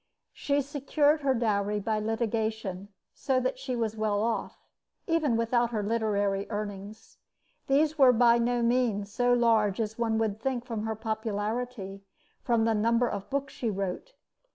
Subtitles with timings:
[0.33, 4.57] She secured her dowry by litigation, so that she was well off,
[5.05, 7.19] even without her literary earnings.
[7.67, 12.01] These were by no means so large as one would think from her popularity and
[12.41, 14.15] from the number of books she wrote.